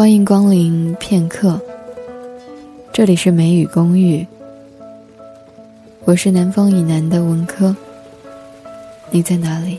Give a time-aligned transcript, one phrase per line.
[0.00, 1.60] 欢迎光临片刻。
[2.90, 4.26] 这里是梅雨公寓，
[6.06, 7.76] 我是南方以南的文科。
[9.10, 9.78] 你在哪里？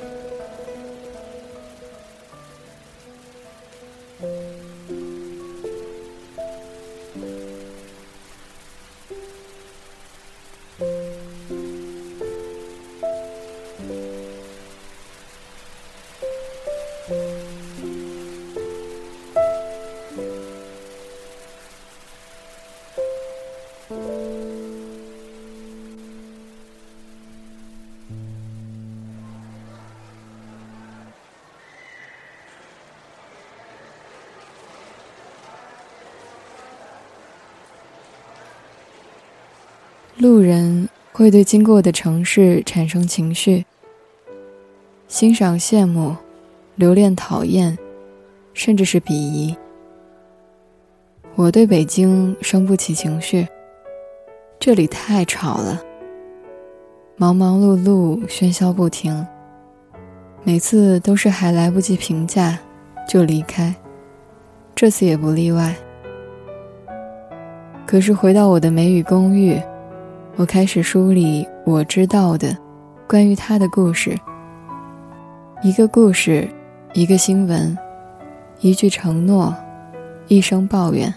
[40.21, 43.65] 路人会对经过的城市产生情绪，
[45.07, 46.15] 欣赏、羡慕、
[46.75, 47.75] 留恋、讨厌，
[48.53, 49.57] 甚至是鄙夷。
[51.33, 53.47] 我对北京生不起情绪，
[54.59, 55.81] 这里太吵了，
[57.15, 59.25] 忙忙碌碌，喧嚣不停，
[60.43, 62.59] 每次都是还来不及评价
[63.09, 63.73] 就离开，
[64.75, 65.75] 这次也不例外。
[67.87, 69.59] 可是回到我的梅雨公寓。
[70.37, 72.57] 我开始梳理我知道的
[73.07, 74.17] 关于他的故事。
[75.61, 76.47] 一个故事，
[76.93, 77.77] 一个新闻，
[78.61, 79.53] 一句承诺，
[80.27, 81.13] 一声抱怨。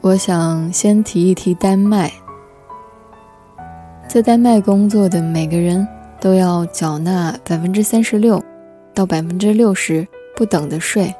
[0.00, 2.10] 我想先提一提丹麦。
[4.08, 5.86] 在丹麦工作的每个人
[6.18, 8.42] 都要缴纳百分之三十六
[8.94, 11.14] 到百分之六十不等的税。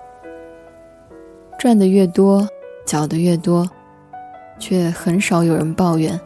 [1.58, 2.48] 赚的越多。
[2.90, 3.70] 缴的越多，
[4.58, 6.18] 却很少有人抱怨。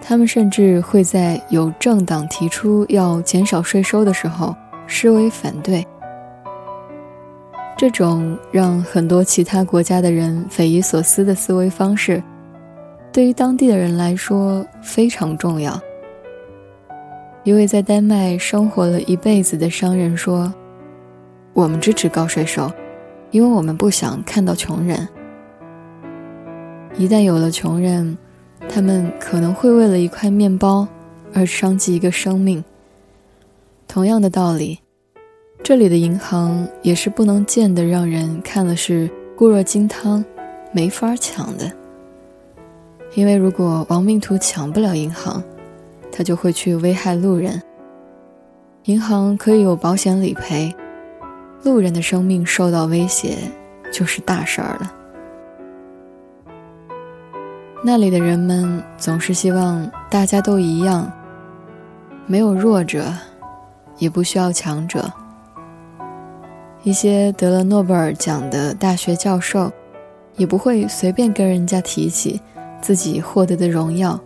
[0.00, 4.54] 他们甚至会在有政党提出要减少税收的时候
[4.86, 5.84] 示威反对。
[7.76, 12.22] 这种让很多其他国家的人匪夷所思的思维方式，
[13.12, 15.76] 对于当地的人来说非常重要。
[17.42, 20.54] 一位在丹麦生活了一辈子的商人说
[21.54, 22.70] ：“我们支持高税收，
[23.32, 25.06] 因为我们不想看到穷人。”
[26.98, 28.16] 一旦有了穷人，
[28.68, 30.88] 他们可能会为了一块面包
[31.34, 32.64] 而伤及一个生命。
[33.86, 34.78] 同样的道理，
[35.62, 40.24] 这里的银行也是不能见得让人看了是固若金汤，
[40.72, 41.70] 没法抢的。
[43.14, 45.42] 因为如果亡命徒抢不了银行，
[46.10, 47.62] 他就会去危害路人。
[48.84, 50.74] 银行可以有保险理赔，
[51.62, 53.36] 路人的生命受到威胁
[53.92, 54.92] 就是大事儿了。
[57.82, 61.10] 那里的人们总是希望大家都一样，
[62.26, 63.12] 没有弱者，
[63.98, 65.12] 也不需要强者。
[66.82, 69.70] 一些得了诺贝尔奖的大学教授，
[70.36, 72.40] 也不会随便跟人家提起
[72.80, 74.18] 自己获得的荣耀，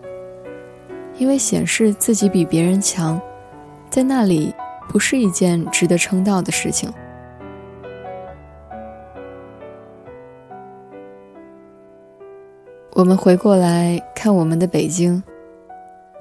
[1.19, 3.21] 因为显示自己比别人强，
[3.91, 4.55] 在那里
[4.89, 6.91] 不是一件值得称道的事情。
[13.00, 15.22] 我们回过来看我们的北京，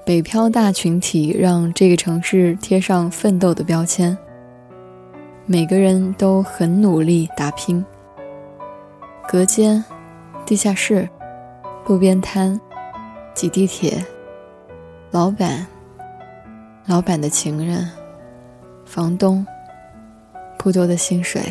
[0.05, 4.17] 北漂大群体让这个城市贴上奋斗的标签。
[5.45, 7.85] 每个人都很努力打拼。
[9.27, 9.83] 隔间、
[10.45, 11.09] 地下室、
[11.85, 12.57] 路边摊、
[13.33, 14.01] 挤地铁、
[15.11, 15.67] 老板、
[16.85, 17.85] 老板的情人、
[18.85, 19.45] 房东、
[20.57, 21.41] 不多的薪水，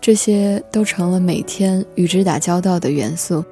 [0.00, 3.44] 这些都成了每天与之打交道的元素。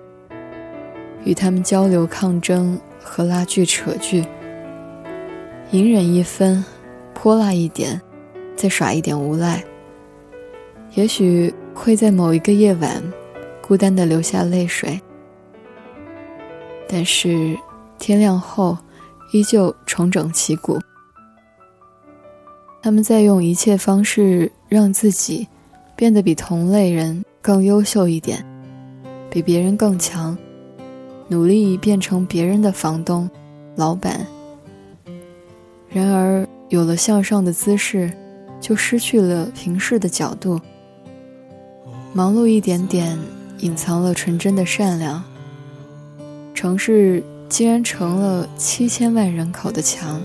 [1.25, 4.25] 与他们交流、抗争和拉锯、扯锯，
[5.71, 6.65] 隐忍一分，
[7.15, 8.01] 泼辣一点，
[8.57, 9.63] 再耍一点无赖。
[10.95, 13.03] 也许会在某一个夜晚，
[13.61, 15.01] 孤单的流下泪水，
[16.89, 17.57] 但是
[17.99, 18.77] 天亮后，
[19.33, 20.79] 依旧重整旗鼓。
[22.83, 25.47] 他们在用一切方式让自己
[25.95, 28.45] 变得比同类人更优秀一点，
[29.31, 30.37] 比别人更强。
[31.33, 33.31] 努力变成别人的房东、
[33.77, 34.27] 老板。
[35.89, 38.13] 然而，有了向上的姿势，
[38.61, 40.61] 就失去了平视的角度。
[42.13, 43.19] 忙碌一点点，
[43.61, 45.25] 隐藏了纯真的善良。
[46.53, 50.21] 城市竟然成了七千万人口的墙。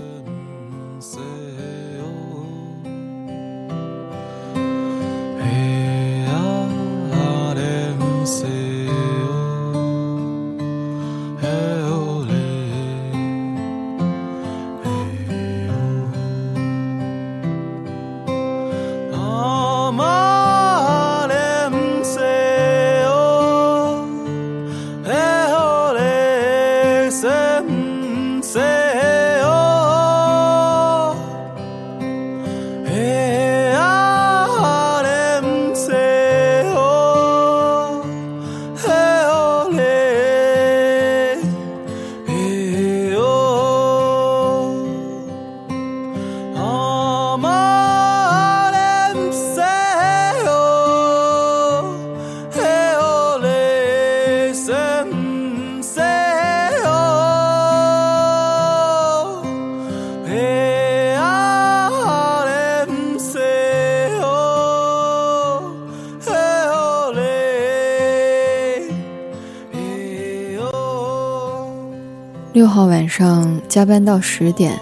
[72.68, 74.78] 六号晚上加班到十点，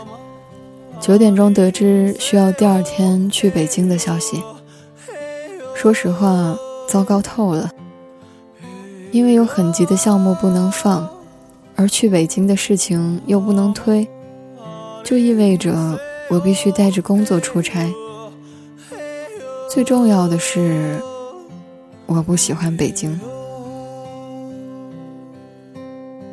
[1.01, 4.43] 九点钟得知需要第二天去北京的消息。
[5.73, 7.71] 说实话，糟糕透了。
[9.13, 11.09] 因为有很急的项目不能放，
[11.77, 14.09] 而去北京的事情又不能推，
[15.05, 15.97] 就意味着
[16.29, 17.89] 我必须带着工作出差。
[19.71, 21.01] 最重要的是，
[22.07, 23.17] 我不喜欢北京。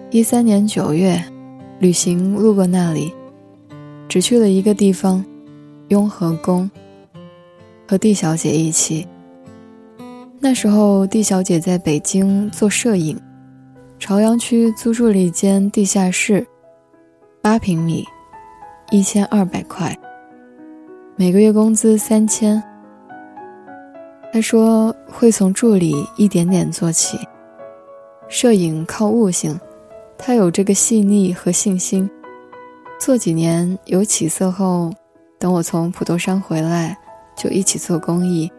[0.10, 1.24] 一三年九月，
[1.83, 3.13] 旅行路过那里，
[4.07, 5.21] 只去了一个地方——
[5.91, 6.71] 雍和宫，
[7.85, 9.06] 和蒂小姐一起。
[10.39, 13.19] 那时候，蒂小姐在北京做摄影，
[14.00, 16.47] 朝阳区租住了一间地下室，
[17.41, 18.06] 八平米，
[18.89, 19.94] 一千二百块，
[21.18, 22.63] 每个月工资三千。
[24.31, 27.18] 她说会从助理一点点做起，
[28.30, 29.59] 摄影靠悟性，
[30.18, 32.10] 他有这个细腻和信心。
[33.00, 34.89] 做几年有起色后，
[35.38, 36.98] 等我从普陀山回来，
[37.36, 38.50] 就一起做公益。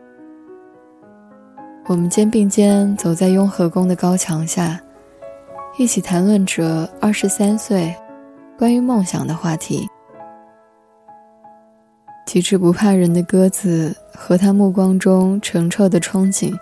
[1.87, 4.79] 我们肩并肩走在雍和宫的高墙下，
[5.79, 7.95] 一起谈论着二十三岁
[8.59, 9.89] 关于梦想的话题。
[12.27, 16.55] 几只不怕人的鸽子和他目光中澄澈的憧憬，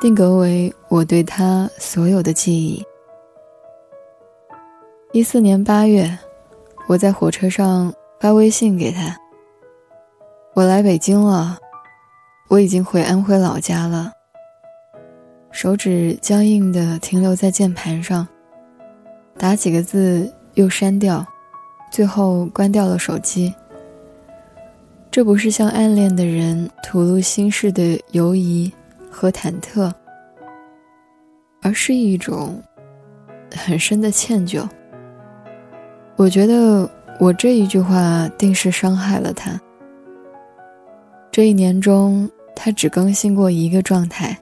[0.00, 2.84] 定格为我对他所有的记忆。
[5.12, 6.18] 一四年八月，
[6.88, 9.16] 我在火车上发微信给他
[10.52, 11.58] ：“我来北京了，
[12.48, 14.12] 我已经回安徽老家了。”
[15.50, 18.26] 手指僵硬地停留在键盘上，
[19.38, 21.24] 打几个字又删掉，
[21.90, 23.54] 最后关掉了手机。
[25.10, 28.70] 这不是向暗恋的人吐露心事的犹疑
[29.10, 29.90] 和忐忑，
[31.62, 32.62] 而是一种
[33.54, 34.68] 很深的歉疚。
[36.16, 36.90] 我觉得
[37.20, 39.60] 我这一句话定是伤害了他。
[41.30, 44.36] 这一年中，他只更新过一个状态。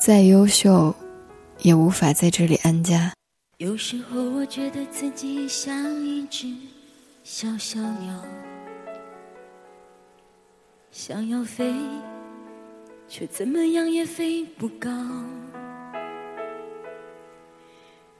[0.00, 0.92] 再优秀，
[1.60, 3.12] 也无法在这里安家。
[3.58, 6.52] 有时候我觉得自己像一只
[7.22, 8.20] 小小鸟，
[10.90, 11.72] 想要飞，
[13.06, 14.90] 却怎么样也飞不高。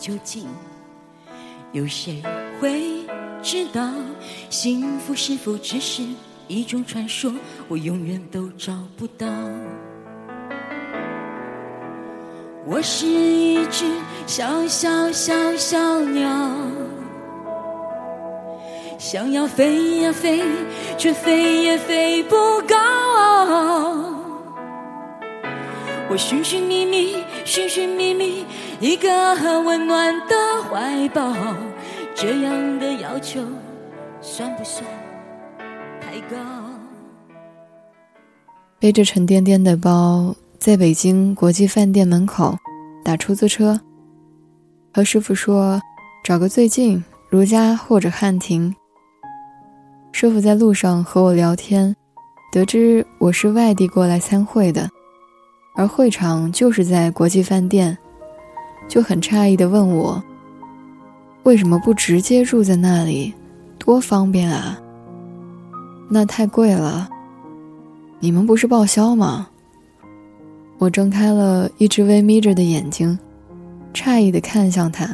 [0.00, 0.46] 究竟
[1.72, 2.22] 有谁
[2.58, 3.04] 会
[3.42, 3.92] 知道？
[4.48, 6.02] 幸福是否只是
[6.48, 7.30] 一种传说？
[7.68, 9.26] 我永远都找不到。
[12.66, 13.84] 我是一只
[14.26, 16.28] 小小小小鸟，
[18.98, 20.42] 想要飞呀飞，
[20.96, 22.76] 却飞也飞不高。
[26.08, 28.44] 我寻寻觅觅，寻寻觅觅
[28.80, 29.08] 一个
[29.64, 31.34] 温暖的怀抱，
[32.14, 33.40] 这样的要求
[34.20, 34.84] 算不算
[36.00, 36.36] 太高？
[38.78, 40.34] 背着沉甸甸的包。
[40.58, 42.54] 在北京国际饭店门口
[43.02, 43.80] 打出租车，
[44.92, 45.80] 和师傅说
[46.22, 48.76] 找个最近如家或者汉庭。
[50.12, 51.96] 师傅在路上和我聊天，
[52.52, 54.90] 得知我是外地过来参会的，
[55.80, 57.96] 而会场就是在国际饭店，
[58.86, 60.22] 就很诧异地问我
[61.44, 63.32] 为什么不直接住在那里，
[63.78, 64.78] 多方便啊！
[66.10, 67.08] 那太贵了，
[68.18, 69.48] 你们不是报销吗？
[70.76, 73.18] 我睁开了一只微眯着的眼睛，
[73.94, 75.08] 诧异地看向他。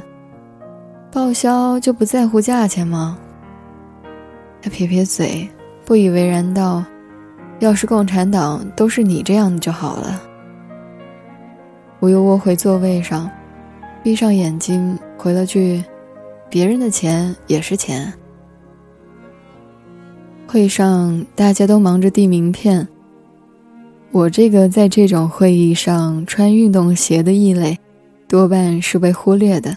[1.13, 3.17] 报销就不在乎价钱吗？
[4.61, 5.49] 他撇撇嘴，
[5.85, 6.85] 不以为然道
[7.61, 10.21] ：“要是共产党都是你这样的就好了。”
[12.07, 13.29] 我又窝回座位上，
[14.01, 15.83] 闭上眼睛，回了句
[16.49, 18.15] ：“别人的钱也是钱。”
[20.47, 22.87] 会上大家都忙着递名片。
[24.13, 27.77] 我这个在这种会议上穿运动鞋的异类，
[28.29, 29.75] 多半是被忽略的。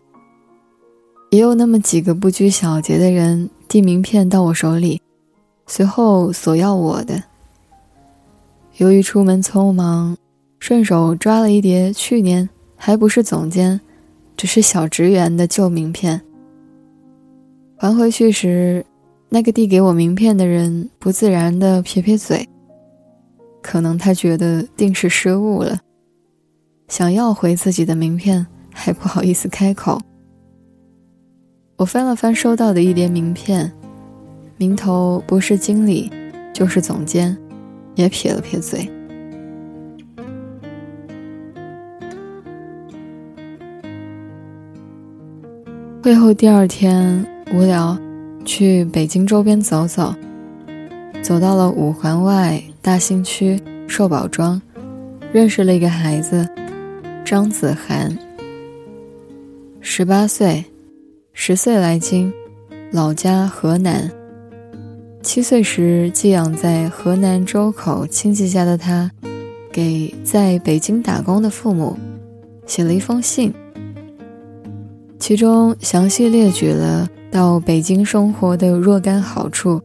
[1.32, 5.02] 也有那么几个不拘小节的人递名片到我手里，
[5.66, 7.24] 随后索要我的。
[8.78, 10.16] 由于出门匆忙，
[10.60, 13.80] 顺手抓了一叠去年还不是总监，
[14.36, 16.22] 只是小职员的旧名片，
[17.78, 18.86] 还回去时，
[19.30, 22.48] 那个递给我名片的人不自然地撇撇嘴，
[23.62, 25.80] 可能他觉得定是失误了，
[26.88, 30.00] 想要回自己的名片，还不好意思开口。
[31.78, 33.72] 我翻了翻收到的一叠名片，
[34.58, 36.12] 名头不是经理，
[36.54, 37.38] 就是总监，
[37.96, 38.90] 也撇了撇嘴。
[46.02, 47.98] 会后第二天无聊，
[48.46, 50.16] 去北京周边走走，
[51.22, 54.62] 走到了五环外大兴区寿宝庄，
[55.34, 56.48] 认识了一个孩子，
[57.26, 58.18] 张子涵，
[59.82, 60.64] 十八岁。
[61.34, 62.34] 十岁来京，
[62.92, 64.12] 老家河南。
[65.22, 69.10] 七岁时寄养在河南周口亲戚家的他，
[69.72, 71.98] 给在北京打工的父母
[72.66, 73.54] 写了一封信，
[75.20, 79.82] 其中详细列举了到北京生活的若干好处。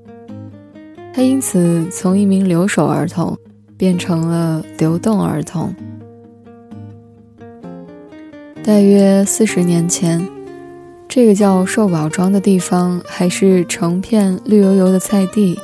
[1.12, 3.36] 他因此从一名留守儿童
[3.76, 5.74] 变成了流动儿童。
[8.62, 10.26] 大约四十年前。
[11.06, 15.56] 这个叫寿宝庄的地方，还是成片绿油油的菜地。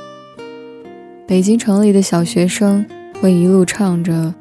[1.27, 2.87] 北京城里的小学生
[3.21, 4.33] 会一路唱着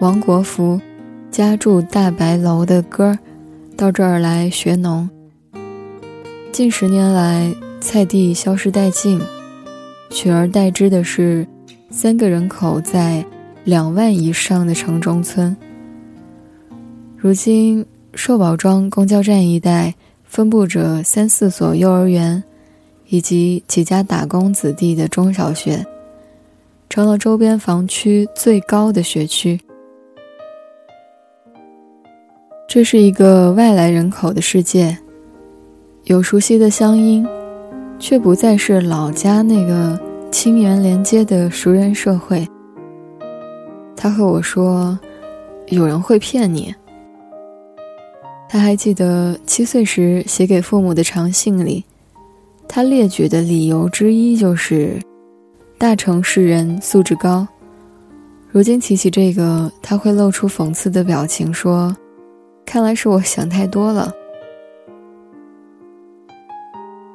[0.00, 0.78] 王国福
[1.30, 3.18] 家住大白楼的歌儿，
[3.80, 5.08] 到这儿来学农。
[6.52, 9.18] 近十年来，菜地消失殆尽，
[10.10, 11.46] 取而代之的是
[11.88, 13.24] 三个人口在
[13.64, 15.56] 两万以上的城中村。
[17.16, 19.94] 如今，寿宝庄公交站一带。
[20.24, 22.44] 分布着三四所幼儿园，
[23.08, 25.84] 以及几家打工子弟的中小学，
[26.88, 29.58] 成了周边房区最高的学区。
[32.72, 34.96] 这是一个外来人口的世界，
[36.04, 37.26] 有熟悉的乡音，
[37.98, 39.98] 却不再是老家那个
[40.30, 42.46] 亲缘连接的熟人社会。
[43.96, 44.96] 他和我说
[45.66, 46.72] ：“有人会骗你。”
[48.48, 51.84] 他还记得七岁时写给父母的长信里，
[52.68, 54.96] 他列举的理由之一就是
[55.76, 57.44] 大城市人素质高。
[58.52, 61.92] 如今提起这个，他会露出讽刺的表情，说
[62.70, 64.12] ：“看来是我想太多了。”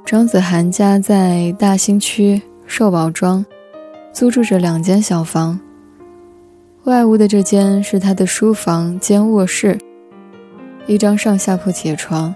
[0.05, 3.45] 张子涵家在大兴区寿宝庄，
[4.11, 5.57] 租住着两间小房，
[6.83, 9.79] 外屋的这间是他的书房兼卧室。
[10.87, 12.35] 一张上下铺铁床，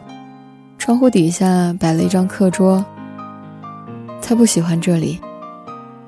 [0.77, 2.85] 窗户底下摆了一张课桌。
[4.21, 5.19] 他不喜欢这里，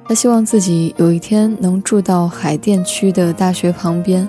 [0.07, 4.25] 他希望自己有一天能住到海淀区的大学旁边。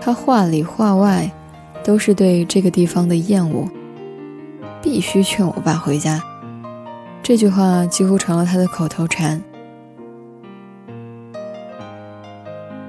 [0.00, 1.30] 他话里话外
[1.84, 3.68] 都是对这个地方的厌恶。
[4.82, 6.22] 必须劝我爸回家，
[7.22, 9.42] 这句话几乎成了他的口头禅。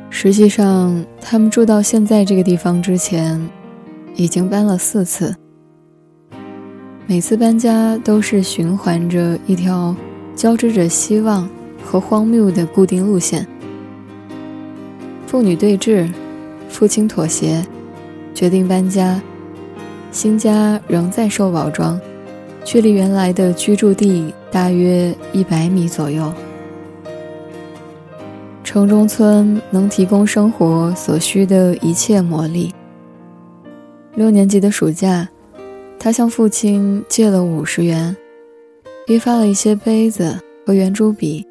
[0.09, 3.47] 实际上，他们住到现在这个地方之前。
[4.19, 5.35] 已经搬了四次，
[7.05, 9.95] 每次搬家都是循环着一条
[10.35, 11.47] 交织着希望
[11.85, 13.47] 和荒谬的固定路线。
[15.27, 16.11] 父女对峙，
[16.69, 17.65] 父亲妥协，
[18.33, 19.21] 决定搬家。
[20.11, 21.99] 新家仍在寿宝庄，
[22.63, 26.33] 距离原来的居住地大约一百米左右。
[28.63, 32.73] 城中村能提供生活所需的一切魔力。
[34.15, 35.27] 六年级的暑假，
[35.99, 38.15] 他向父亲借了五十元，
[39.05, 41.45] 批发了一些杯子和圆珠笔，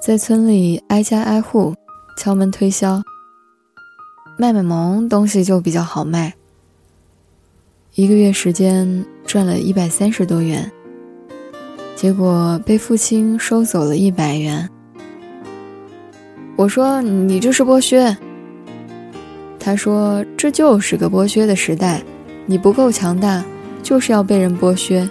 [0.00, 1.74] 在村里挨家挨户
[2.18, 3.02] 敲门推销，
[4.38, 6.34] 卖卖萌东西就比较好卖。
[7.94, 10.70] 一个月时间赚了一百三十多元，
[11.94, 14.68] 结果被父亲收走了一百元。
[16.54, 18.14] 我说：“你这是剥削。”
[19.58, 22.02] 他说：“这就是个剥削的时代，
[22.44, 23.42] 你不够强大，
[23.82, 25.08] 就是要被人剥削。”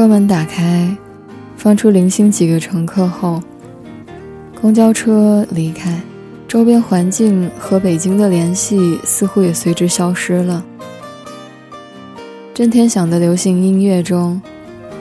[0.00, 0.96] 车门打开，
[1.58, 3.42] 放出零星几个乘客后。
[4.58, 6.00] 公交车离开，
[6.48, 10.64] 周边环境和北京的联系似乎也随之消失了。
[12.54, 14.40] 震天响的流行音乐中，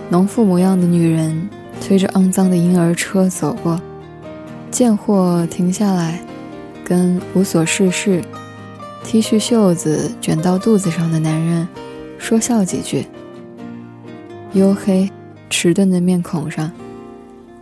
[0.09, 3.81] 农妇模样的女人推着肮脏的婴儿车走过，
[4.69, 6.19] 见货停下来，
[6.83, 8.21] 跟无所事事、
[9.05, 11.65] ，T 恤袖子卷到肚子上的男人，
[12.17, 13.05] 说笑几句。
[14.53, 15.07] 黝黑、
[15.47, 16.71] 迟钝的面孔上，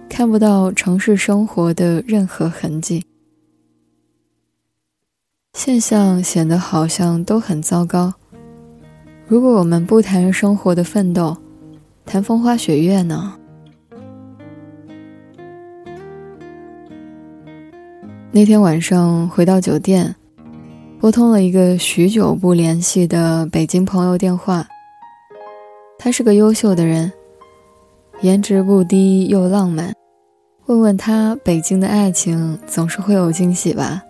[0.07, 3.05] 看不到城市生活的任何痕迹。
[5.53, 8.13] 现象显得好像都很糟糕。
[9.27, 11.35] 如果我们不谈生活的奋斗，
[12.05, 13.33] 谈风花雪月呢？
[18.31, 20.15] 那天晚上回到酒店，
[21.01, 24.65] 拨通了一个许久不联系的北京朋友电话。
[25.99, 27.11] 他是个优秀的人，
[28.21, 29.93] 颜值不低又浪漫。
[30.67, 34.03] 问问他，北京的爱情总是会有惊喜吧？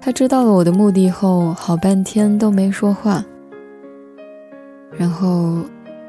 [0.00, 3.24] 他知道了我的目的后，好半天都没说话。
[4.92, 5.62] 然后，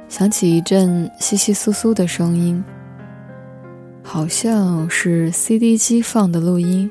[0.08, 2.63] 响起一阵窸窸窣窣的声音，
[4.01, 6.89] 好像是 CD 机放的录音。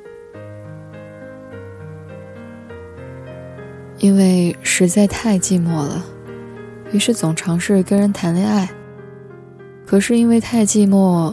[3.98, 6.04] 因为实在太寂寞了，
[6.96, 8.66] 于是总尝试跟人谈恋爱。
[9.84, 11.30] 可是因为太寂寞，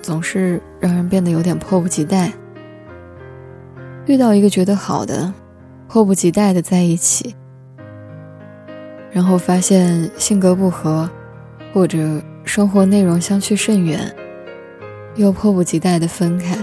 [0.00, 2.32] 总是让人变得有点迫不及待。
[4.06, 5.30] 遇到一个觉得好的，
[5.86, 7.34] 迫不及待的在一起。
[9.10, 11.10] 然后发现性格不合，
[11.74, 11.98] 或者
[12.42, 14.10] 生活内容相去甚远，
[15.16, 16.56] 又迫不及待的分开。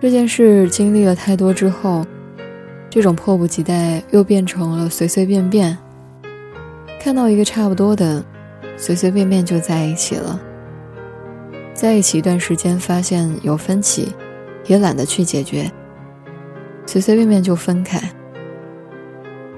[0.00, 2.06] 这件事经历了太多之后，
[2.88, 5.76] 这种迫不及待又变成了随随便便。
[7.02, 8.24] 看到一个差不多的，
[8.76, 10.40] 随随便便就在一起了。
[11.74, 14.14] 在一起一段时间，发现有分歧，
[14.66, 15.68] 也懒得去解决，
[16.86, 18.00] 随随便便就分开。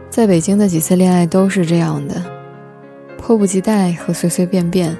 [0.08, 2.14] 在北京的几次恋爱都是这样的，
[3.18, 4.96] 迫不及待和随随便便，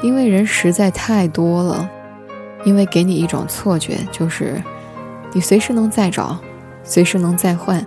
[0.00, 1.86] 因为人实在太多了，
[2.64, 4.54] 因为给你一种错觉，就是
[5.34, 6.38] 你随时能再找，
[6.82, 7.86] 随时能再换。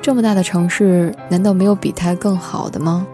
[0.00, 3.06] 这么大的城市，难道没有比他更好的吗？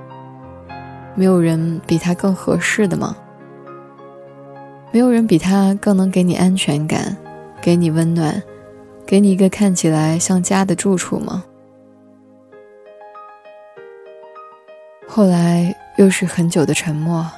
[1.15, 3.17] 没有人比他更合适的吗？
[4.93, 7.17] 没有人比他更能给你安全感，
[7.61, 8.43] 给你温暖，
[9.05, 11.45] 给你一个看起来像家的住处吗？
[15.09, 17.29] 后来又是很久的沉默。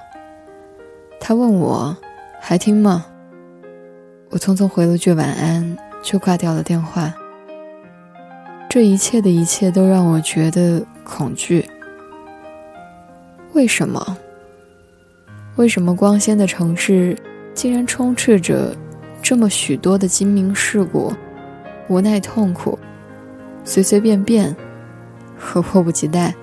[1.21, 1.97] 他问我
[2.41, 3.07] ：“还听吗？”
[4.31, 7.15] 我匆匆回了句晚安，就挂掉了电话。
[8.77, 11.65] 这一切的一切都让我觉得恐惧。
[13.55, 14.19] 为什么？
[15.55, 17.17] 为什么光鲜的城市
[17.55, 18.77] 竟然充斥着
[19.23, 21.11] 这么许多的精明世故、
[21.89, 22.79] 无奈痛苦、
[23.65, 24.55] 随随便便
[25.39, 26.35] 和迫不及待？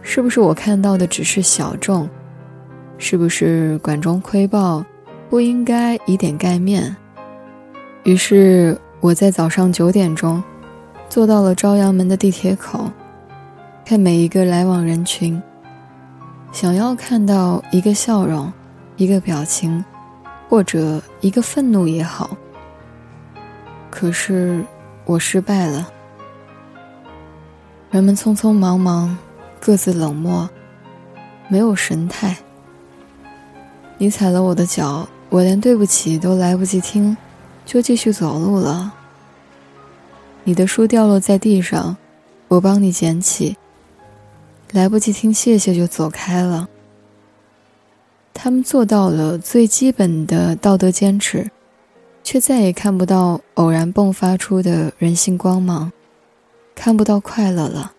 [0.00, 2.08] 是不是我看到的只是小众？
[2.96, 4.82] 是不是管中窥豹，
[5.28, 6.96] 不应该以点盖面？
[8.04, 10.42] 于是我在早上九点钟，
[11.14, 12.90] 坐到了朝阳门的地铁口，
[13.84, 15.40] 看每一个来往人群，
[16.50, 18.52] 想要看到一个笑容，
[18.96, 19.84] 一个表情，
[20.48, 22.36] 或者一个愤怒也好。
[23.92, 24.64] 可是
[25.04, 25.88] 我失败了，
[27.92, 29.16] 人们匆匆忙忙。
[29.60, 30.50] 各自冷漠，
[31.46, 32.36] 没有神态。
[33.98, 37.16] 你踩了我的脚，我连对不起都来不及听，
[37.64, 38.92] 就继续走路了。
[40.46, 41.96] 你的书掉落在地上，
[42.48, 43.56] 我帮你捡起，
[44.72, 46.68] 来不及听谢谢就走开了。
[48.34, 51.50] 他们做到了最基本的道德坚持，
[52.22, 55.90] 却再也看不到偶然迸发出的人性光芒，
[56.74, 57.92] 看不到快乐了。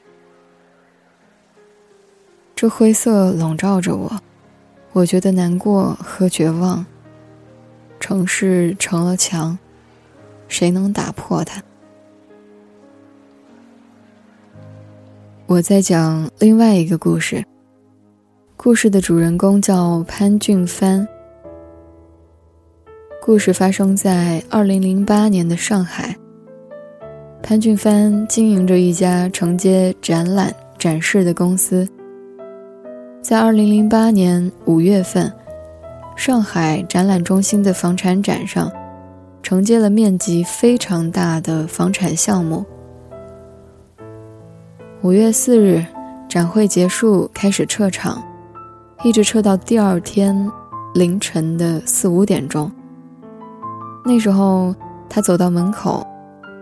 [2.56, 4.22] 这灰色笼罩着我，
[4.92, 6.86] 我觉得难过和绝望。
[8.00, 9.58] 城市成了墙，
[10.48, 11.64] 谁能打破它？
[15.48, 17.44] 我在讲另外一个故事。
[18.58, 21.08] 故事的主人公叫潘俊帆。
[23.22, 26.16] 故事发生在二零零八年的上海。
[27.44, 31.88] 潘俊帆经营着一家承接展览展示的公司。
[33.22, 35.32] 在二零零八年五月份，
[36.16, 38.72] 上海展览中心的房产展上，
[39.44, 42.66] 承接了面积非常大的房产项目。
[45.02, 45.86] 五月四日，
[46.28, 48.24] 展会结束，开始撤场，
[49.04, 50.52] 一直撤到第二天
[50.94, 52.72] 凌晨的四五点钟。
[54.04, 54.76] 那时候，
[55.10, 56.06] 他走到门口，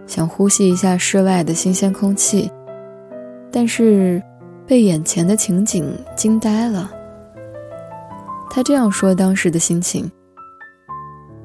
[0.05, 2.51] 想呼吸一下室外的新鲜空气，
[3.51, 4.21] 但是。
[4.65, 6.89] 被眼前的情景惊呆了。
[8.49, 10.09] 他这样说当时的心情：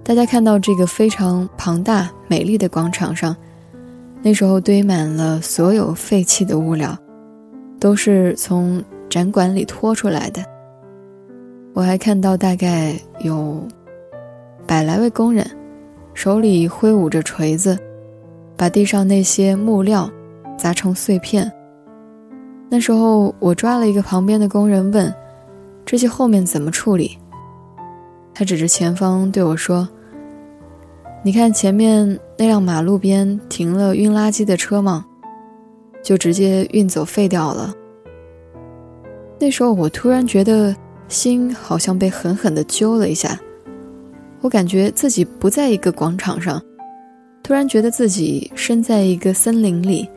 [0.04, 3.34] 大家看到这个非常庞大、美丽的广场上，
[4.22, 6.96] 那时候堆满了所有废弃的物料，
[7.78, 10.44] 都是从展馆里拖出来的。
[11.72, 13.66] 我还看到大概有
[14.66, 15.48] 百来位工人，
[16.14, 17.78] 手里挥舞着锤子，
[18.56, 20.10] 把地上那些木料
[20.58, 21.50] 砸成碎片。
[22.68, 25.14] 那时候，我抓了一个旁边的工人，问
[25.86, 27.16] ：“这些后面怎么处理？”
[28.34, 29.88] 他指着前方对我说
[31.24, 35.04] ：“你看前面那辆马路边停了运垃圾的车吗？
[36.02, 37.74] 就直接运走废掉了。”
[39.40, 40.74] 那时候，我突然觉得
[41.08, 43.38] 心好像被狠狠地揪了一下，
[44.40, 46.62] 我感觉自己不在一个广场上，
[47.42, 50.08] 突然觉得自己身在一个森林里。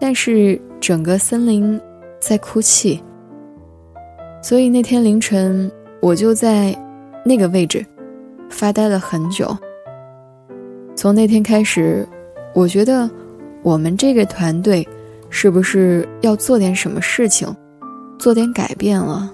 [0.00, 1.80] 但是整个森林
[2.20, 3.02] 在哭泣，
[4.42, 6.76] 所以那天凌晨我就在
[7.24, 7.84] 那个位置
[8.48, 9.56] 发呆了很久。
[10.98, 12.04] 从那天开始，
[12.52, 13.08] 我觉得
[13.62, 14.84] 我们这个团队
[15.30, 17.54] 是不是要做点什么事情，
[18.18, 19.32] 做点改变了？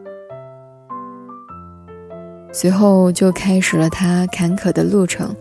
[2.53, 5.35] 随后就开始了他坎坷的路程。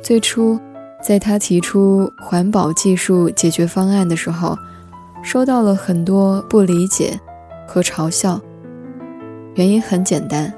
[0.00, 0.56] 最初。
[1.02, 4.54] 在他提出环保技术解决方案的时候，
[5.22, 7.18] 收到了很多不理解
[7.66, 8.38] 和嘲笑。
[9.54, 10.52] 原因很简单，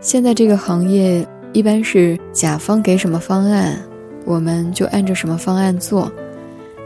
[0.00, 3.78] 现在这个行业一般是甲方给什么方案，
[4.24, 6.10] 我们就按着什么方案做，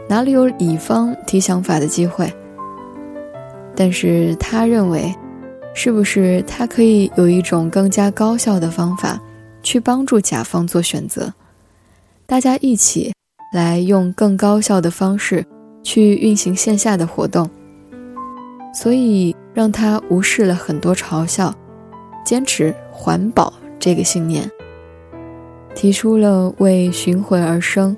[0.09, 2.31] 哪里有乙方提想法的机会？
[3.75, 5.13] 但是他认为，
[5.73, 9.21] 是不是他可以有一种更加高效的方法，
[9.63, 11.33] 去帮助甲方做选择？
[12.25, 13.13] 大家一起
[13.53, 15.45] 来用更高效的方式
[15.81, 17.49] 去运行线下的活动，
[18.73, 21.53] 所以让他无视了很多嘲笑，
[22.25, 24.49] 坚持环保这个信念，
[25.77, 27.95] 提出了为巡回而生。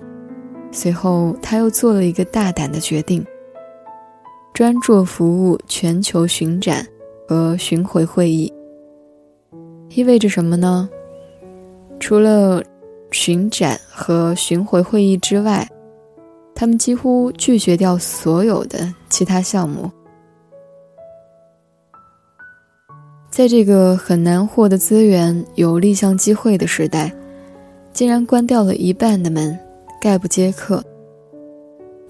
[0.69, 3.25] 随后他又做了一个大胆的决定：
[4.53, 6.85] 专注服务全球巡展
[7.25, 8.51] 和巡回会议。
[9.91, 10.89] 意味着什么呢？
[12.01, 12.61] 除了
[13.11, 15.65] 巡展和巡回会议之外，
[16.53, 19.89] 他们几乎拒绝掉所有的其他项目。
[23.31, 27.15] 在这个很难获得资源、有立项机会的时代，
[27.99, 29.59] 竟然关掉了一半的门，
[29.99, 30.81] 概不接客。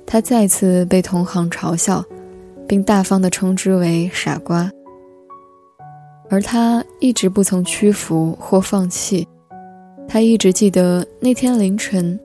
[0.05, 2.05] 他再次被同行嘲笑，
[2.67, 4.69] 并大方地称之为傻瓜。
[6.29, 9.27] 而他一直不曾屈服或放弃。
[10.07, 12.19] 他一直记得那天凌晨，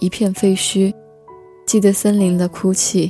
[0.00, 0.92] 一片废墟，
[1.64, 3.08] 记得森林的哭泣。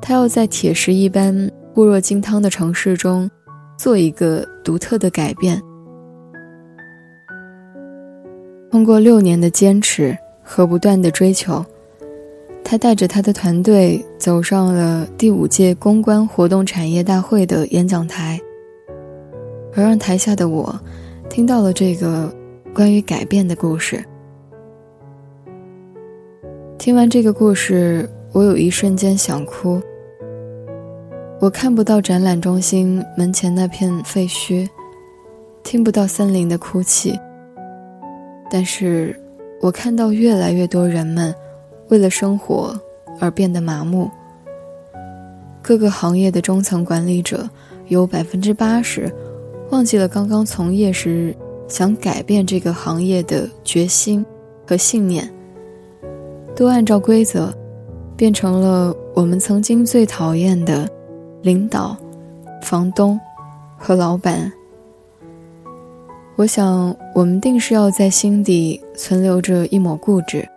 [0.00, 3.28] 他要在铁石一般固若金汤的城市中，
[3.76, 5.60] 做一个独特的改变。
[8.70, 11.64] 通过六年的坚持和不断的追求，
[12.62, 18.40] 他带着他的团队走上了第五届公关活动产业大会的演讲台，
[19.74, 20.78] 而让台下的我
[21.28, 22.34] 听到了这个。
[22.72, 24.00] 关于改变的故事。
[26.78, 29.82] 听完这个故事，我有一瞬间想哭。
[31.40, 34.68] 我看不到展览中心门前那片废墟，
[35.64, 37.18] 听不到森林的哭泣，
[38.50, 39.18] 但是
[39.62, 41.34] 我看到越来越多人们
[41.88, 42.78] 为了生活
[43.20, 44.10] 而变得麻木。
[45.62, 47.48] 各个行业的中层管理者
[47.88, 49.10] 有百分之八十
[49.70, 51.34] 忘记了刚刚从业时。
[51.70, 54.26] 想改变这个行业的决心
[54.66, 55.32] 和信念，
[56.56, 57.54] 都按照规则，
[58.16, 60.90] 变成了我们曾经最讨厌的
[61.42, 61.96] 领导、
[62.60, 63.16] 房东
[63.78, 64.52] 和老板。
[66.40, 70.48] 我想，我们定是要在心底存留着一抹固执，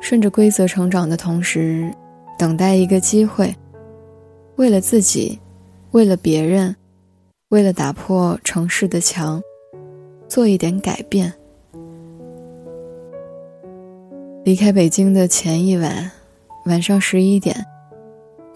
[0.00, 1.94] 顺着规则成长的同时，
[2.36, 3.54] 等待一个机会，
[4.56, 5.38] 为了自己，
[5.92, 6.74] 为了别人，
[7.50, 9.40] 为了打破城市的墙。
[10.26, 11.32] 做一点改变。
[14.42, 16.10] 离开北京的前一晚，
[16.66, 17.54] 晚上十一点，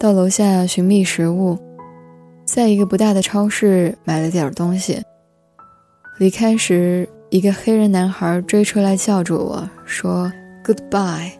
[0.00, 1.56] 到楼下寻觅食物，
[2.44, 5.00] 在一个不大的超市买了点东西。
[6.18, 10.30] 离开时，一个黑人男孩追出来叫住我说
[10.64, 11.30] ：“Goodbye。”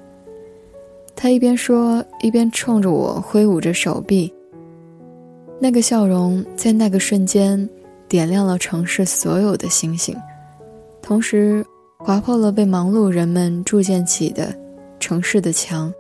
[1.15, 4.33] 他一边说，一边冲着我挥舞着手臂。
[5.61, 7.69] 那个笑容在那个瞬间。
[8.09, 10.17] 点亮了城市所有的星星，
[11.03, 11.63] 同时
[11.99, 14.51] 划破了被忙碌人们筑建起的
[14.99, 15.93] 城市的墙。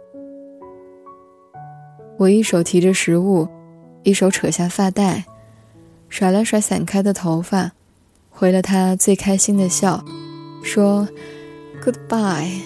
[2.17, 3.47] 我一手提着食物，
[4.05, 5.23] 一手扯下发带，
[6.09, 7.71] 甩了甩散开的头发，
[8.39, 10.05] 回了他最开心的笑，
[10.63, 11.09] 说
[11.85, 12.61] ：“Goodbye。”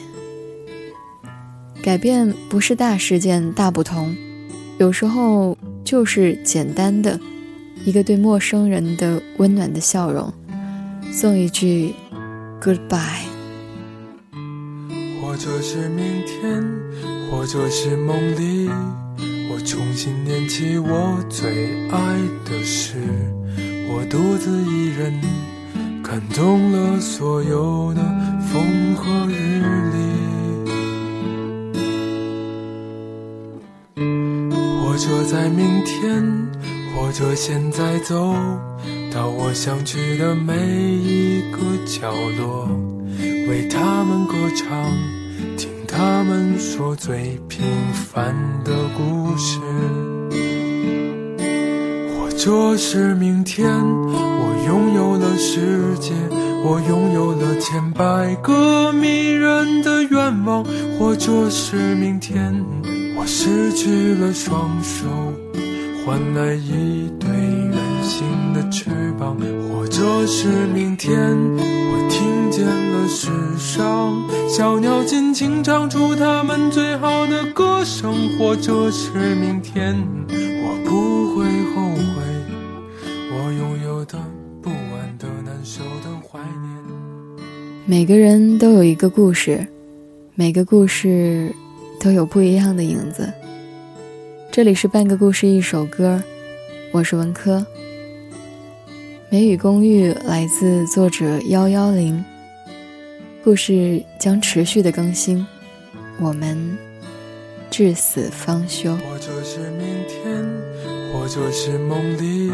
[1.82, 4.14] 改变不是大事件大不同，
[4.76, 7.18] 有时候就是简单的，
[7.86, 10.30] 一个对陌生人的温暖的笑容，
[11.10, 11.94] 送一句
[12.60, 13.24] “Goodbye”。
[15.22, 16.62] 或者是明天，
[17.30, 18.68] 或者是梦里，
[19.50, 22.96] 我重新念起我最爱的事。
[23.88, 25.18] 我独自一人，
[26.02, 28.02] 感动了所有的
[28.40, 29.62] 风和日
[29.92, 29.96] 丽。
[34.84, 36.22] 或者在明天，
[36.94, 38.34] 或者现在走
[39.12, 42.68] 到我想去的每一个角落，
[43.48, 44.68] 为他们歌唱。
[45.56, 48.34] 听他们说最平凡
[48.64, 49.58] 的故事，
[52.14, 53.68] 或者是明天
[55.36, 56.12] 世界，
[56.64, 60.64] 我拥有了千百个迷人的愿望，
[60.98, 62.64] 或者是明天
[63.16, 65.06] 我失去了双手，
[66.04, 69.36] 换来一对圆形的翅膀，
[69.70, 71.36] 或者是明天。
[71.58, 79.96] 我听见了世上小鸟尽情唱出它们最好的歌声，或者是明天，
[80.28, 82.22] 我不会后悔
[83.30, 84.18] 我拥有的。
[87.86, 89.64] 每个人都有一个故事，
[90.34, 91.54] 每个故事
[92.00, 93.32] 都有不一样的影子。
[94.50, 96.20] 这里是半个故事一首歌，
[96.90, 97.64] 我是文科。
[99.30, 102.24] 梅雨公寓来自作者幺幺零。
[103.44, 105.46] 故事将持续的更新，
[106.20, 106.76] 我们
[107.70, 108.96] 至死方休。
[108.96, 110.44] 或者是明天，
[111.12, 112.52] 或者是梦里，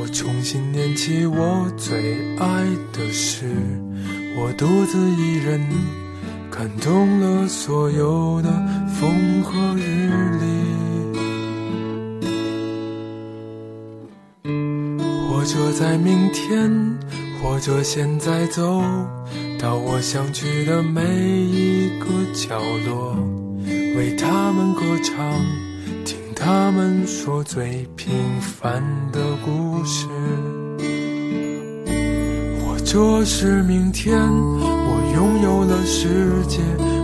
[0.00, 3.46] 我重新念起我最爱的事。
[4.36, 5.60] 我独自一人，
[6.52, 8.48] 看懂了所有的
[8.86, 10.08] 风和日
[10.38, 10.46] 丽。
[15.28, 16.70] 或者在明天，
[17.42, 18.80] 或者现在走。
[19.58, 23.16] 到我想去的每一个角落，
[23.96, 25.34] 为他们歌唱，
[26.38, 30.06] 他们说最平凡的故事。
[32.60, 36.08] 或者是明天，我拥有了世
[36.46, 36.60] 界，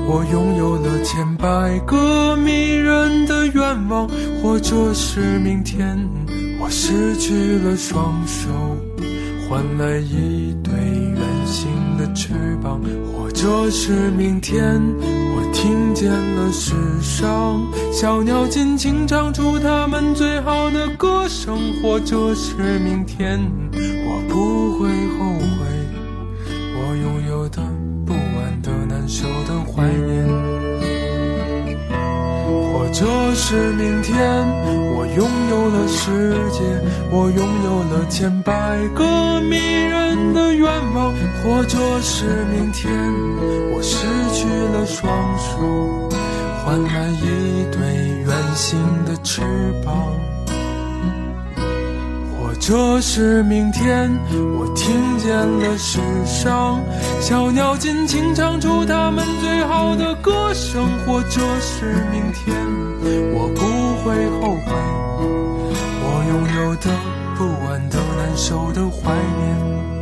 [0.06, 4.08] 我拥有了千百个迷人的愿望。
[4.40, 5.98] 或者是明天，
[6.60, 8.48] 我失去了双手，
[9.48, 11.68] 换来一对圆形。
[11.96, 12.80] 的翅膀，
[13.12, 14.82] 或者是明天，
[15.64, 17.58] 听见了世上
[17.90, 23.40] 小鸟尽情唱出它们最好的歌声，或者是明天，
[23.72, 25.64] 我不会后悔
[26.76, 27.62] 我拥有的
[28.04, 30.13] 不安的难受的怀念，
[33.34, 34.16] 是明天，
[34.94, 36.62] 我拥有了世界，
[37.10, 41.12] 我拥有了千百个迷人的愿望。
[41.42, 42.90] 或者是明天，
[43.72, 46.08] 我失去了双手，
[46.64, 47.80] 换来一对
[48.24, 49.42] 圆形的翅
[49.84, 49.94] 膀。
[52.38, 54.10] 或者是明天，
[54.56, 56.80] 我听见了世上
[57.20, 60.82] 小鸟尽情唱出它们最好的歌声。
[61.04, 62.54] 或者是明天，
[63.34, 63.60] 我不
[64.02, 64.72] 会后悔
[66.02, 66.90] 我拥有的
[67.36, 69.93] 不安的难受的怀念。